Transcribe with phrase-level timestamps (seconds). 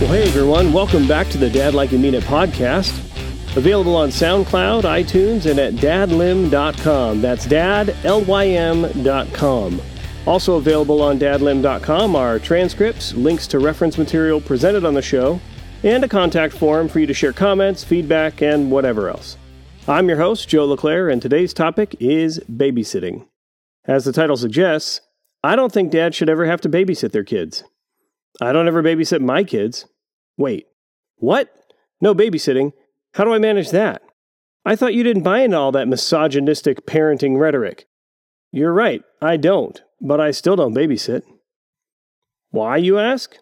[0.00, 2.96] Well, hey everyone, welcome back to the Dad Like You Mean It podcast.
[3.58, 7.20] Available on SoundCloud, iTunes, and at dadlim.com.
[7.20, 7.92] That's dadlym.com.
[10.26, 15.38] Also available on dadlim.com are transcripts, links to reference material presented on the show,
[15.82, 19.36] and a contact form for you to share comments, feedback, and whatever else.
[19.88, 23.28] I'm your host, Joe LeClaire, and today's topic is babysitting.
[23.84, 25.00] As the title suggests,
[25.44, 27.62] I don't think dads should ever have to babysit their kids.
[28.40, 29.86] I don't ever babysit my kids.
[30.36, 30.66] Wait,
[31.18, 31.54] what?
[32.00, 32.72] No babysitting?
[33.14, 34.02] How do I manage that?
[34.64, 37.86] I thought you didn't buy into all that misogynistic parenting rhetoric.
[38.50, 41.22] You're right, I don't, but I still don't babysit.
[42.50, 43.36] Why, you ask?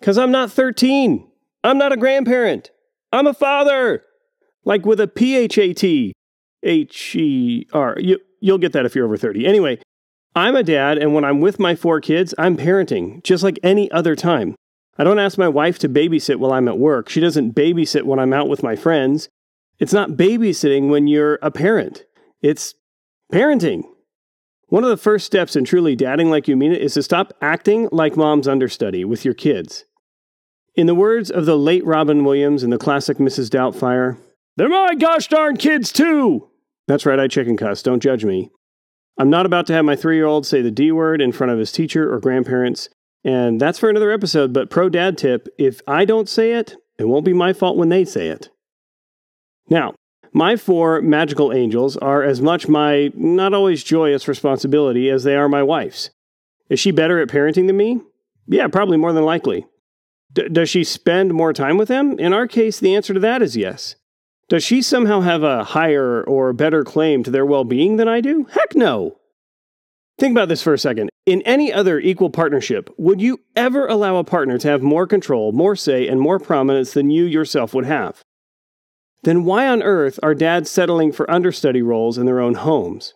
[0.00, 1.30] Because I'm not 13.
[1.62, 2.72] I'm not a grandparent.
[3.12, 4.02] I'm a father.
[4.66, 6.12] Like with a P H A T
[6.62, 7.96] H E R.
[7.98, 9.46] You, you'll get that if you're over 30.
[9.46, 9.78] Anyway,
[10.34, 13.90] I'm a dad, and when I'm with my four kids, I'm parenting, just like any
[13.90, 14.54] other time.
[14.98, 17.08] I don't ask my wife to babysit while I'm at work.
[17.08, 19.28] She doesn't babysit when I'm out with my friends.
[19.78, 22.04] It's not babysitting when you're a parent,
[22.42, 22.74] it's
[23.32, 23.84] parenting.
[24.68, 27.32] One of the first steps in truly dadding like you mean it is to stop
[27.40, 29.84] acting like mom's understudy with your kids.
[30.74, 33.48] In the words of the late Robin Williams in the classic Mrs.
[33.48, 34.18] Doubtfire,
[34.56, 36.48] they're my gosh darn kids too!
[36.88, 38.50] That's right, I chicken cuss, don't judge me.
[39.18, 41.52] I'm not about to have my three year old say the D word in front
[41.52, 42.88] of his teacher or grandparents,
[43.24, 44.52] and that's for another episode.
[44.52, 47.88] But pro dad tip if I don't say it, it won't be my fault when
[47.88, 48.50] they say it.
[49.68, 49.94] Now,
[50.32, 55.48] my four magical angels are as much my not always joyous responsibility as they are
[55.48, 56.10] my wife's.
[56.68, 58.00] Is she better at parenting than me?
[58.46, 59.66] Yeah, probably more than likely.
[60.32, 62.18] D- does she spend more time with them?
[62.18, 63.96] In our case, the answer to that is yes.
[64.48, 68.20] Does she somehow have a higher or better claim to their well being than I
[68.20, 68.46] do?
[68.50, 69.18] Heck no.
[70.18, 71.10] Think about this for a second.
[71.26, 75.52] In any other equal partnership, would you ever allow a partner to have more control,
[75.52, 78.22] more say, and more prominence than you yourself would have?
[79.24, 83.12] Then why on earth are dads settling for understudy roles in their own homes?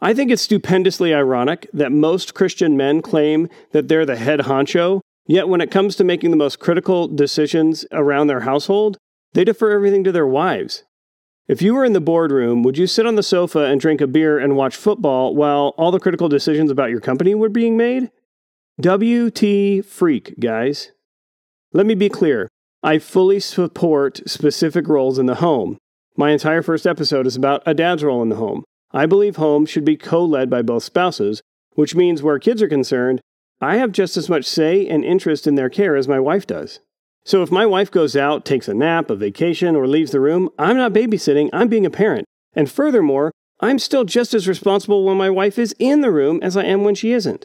[0.00, 5.00] I think it's stupendously ironic that most Christian men claim that they're the head honcho,
[5.26, 8.96] yet when it comes to making the most critical decisions around their household,
[9.38, 10.82] they defer everything to their wives.
[11.46, 14.08] If you were in the boardroom, would you sit on the sofa and drink a
[14.08, 18.10] beer and watch football while all the critical decisions about your company were being made?
[18.82, 20.90] WT freak, guys.
[21.72, 22.48] Let me be clear.
[22.82, 25.78] I fully support specific roles in the home.
[26.16, 28.64] My entire first episode is about a dad's role in the home.
[28.90, 31.42] I believe homes should be co led by both spouses,
[31.74, 33.20] which means where kids are concerned,
[33.60, 36.80] I have just as much say and interest in their care as my wife does.
[37.28, 40.48] So if my wife goes out, takes a nap, a vacation, or leaves the room,
[40.58, 42.24] I'm not babysitting, I'm being a parent.
[42.54, 46.56] And furthermore, I'm still just as responsible when my wife is in the room as
[46.56, 47.44] I am when she isn't.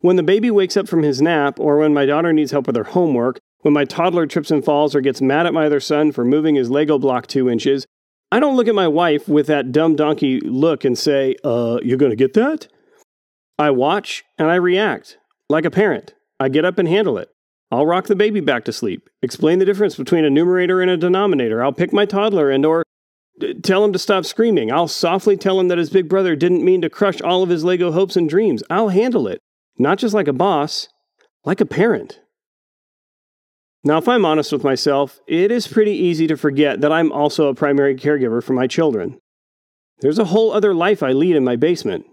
[0.00, 2.74] When the baby wakes up from his nap, or when my daughter needs help with
[2.74, 6.10] her homework, when my toddler trips and falls or gets mad at my other son
[6.10, 7.86] for moving his Lego block two inches,
[8.32, 11.96] I don't look at my wife with that dumb donkey look and say, uh, you're
[11.96, 12.66] gonna get that?
[13.56, 15.16] I watch and I react
[15.48, 16.14] like a parent.
[16.40, 17.28] I get up and handle it.
[17.70, 20.96] I'll rock the baby back to sleep, explain the difference between a numerator and a
[20.96, 21.62] denominator.
[21.62, 22.84] I'll pick my toddler and or
[23.62, 24.70] tell him to stop screaming.
[24.70, 27.64] I'll softly tell him that his big brother didn't mean to crush all of his
[27.64, 28.62] Lego hopes and dreams.
[28.70, 29.40] I'll handle it,
[29.78, 30.88] not just like a boss,
[31.44, 32.20] like a parent.
[33.84, 37.48] Now, if I'm honest with myself, it is pretty easy to forget that I'm also
[37.48, 39.18] a primary caregiver for my children.
[40.00, 42.04] There's a whole other life I lead in my basement.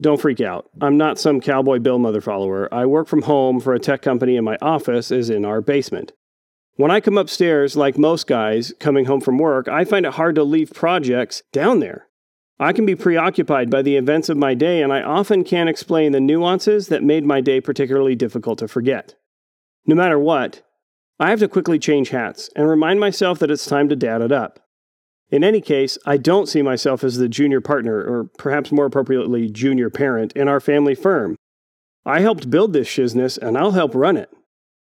[0.00, 0.68] Don't freak out.
[0.80, 2.72] I'm not some cowboy Bill mother follower.
[2.72, 6.12] I work from home for a tech company and my office is in our basement.
[6.74, 10.34] When I come upstairs, like most guys coming home from work, I find it hard
[10.34, 12.08] to leave projects down there.
[12.58, 16.12] I can be preoccupied by the events of my day, and I often can't explain
[16.12, 19.14] the nuances that made my day particularly difficult to forget.
[19.86, 20.62] No matter what,
[21.18, 24.32] I have to quickly change hats and remind myself that it's time to dad it
[24.32, 24.58] up.
[25.30, 29.48] In any case, I don't see myself as the junior partner, or perhaps more appropriately,
[29.48, 31.36] junior parent, in our family firm.
[32.04, 34.30] I helped build this shizness, and I'll help run it.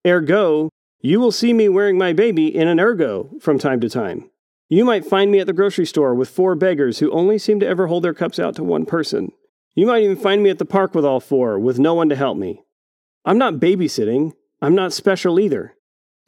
[0.05, 0.69] Ergo,
[1.01, 4.29] you will see me wearing my baby in an ergo from time to time.
[4.67, 7.67] You might find me at the grocery store with four beggars who only seem to
[7.67, 9.31] ever hold their cups out to one person.
[9.73, 12.15] You might even find me at the park with all four, with no one to
[12.15, 12.61] help me.
[13.25, 14.33] I'm not babysitting.
[14.61, 15.75] I'm not special either.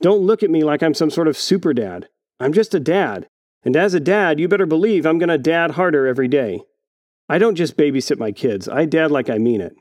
[0.01, 2.07] Don't look at me like I'm some sort of super dad.
[2.39, 3.27] I'm just a dad,
[3.63, 6.61] and as a dad, you better believe I'm going to dad harder every day.
[7.29, 9.75] I don't just babysit my kids, I dad like I mean it.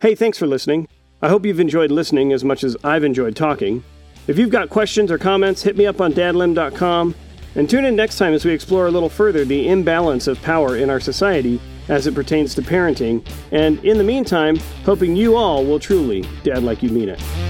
[0.00, 0.88] Hey, thanks for listening.
[1.22, 3.82] I hope you've enjoyed listening as much as I've enjoyed talking.
[4.26, 7.14] If you've got questions or comments, hit me up on dadlim.com.
[7.54, 10.76] And tune in next time as we explore a little further the imbalance of power
[10.76, 13.26] in our society as it pertains to parenting.
[13.50, 17.45] And in the meantime, hoping you all will truly dad like you mean it.